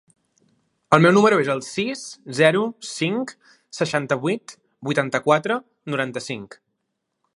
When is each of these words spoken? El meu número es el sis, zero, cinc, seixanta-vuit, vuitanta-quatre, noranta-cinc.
El 0.95 1.03
meu 1.05 1.11
número 1.17 1.37
es 1.43 1.51
el 1.55 1.61
sis, 1.67 2.01
zero, 2.39 2.63
cinc, 2.93 3.35
seixanta-vuit, 3.81 4.57
vuitanta-quatre, 4.89 5.63
noranta-cinc. 5.97 6.59